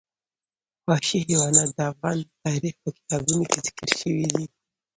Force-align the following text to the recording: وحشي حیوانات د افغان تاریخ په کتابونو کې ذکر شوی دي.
وحشي 0.87 1.17
حیوانات 1.27 1.69
د 1.77 1.79
افغان 1.91 2.17
تاریخ 2.45 2.75
په 2.83 2.89
کتابونو 2.95 3.43
کې 3.51 3.59
ذکر 3.65 3.87
شوی 3.99 4.25
دي. 4.33 4.45